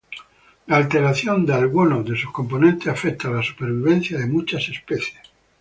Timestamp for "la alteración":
0.65-1.45